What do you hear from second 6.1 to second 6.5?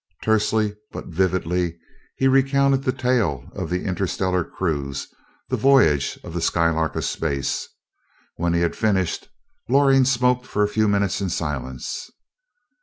of the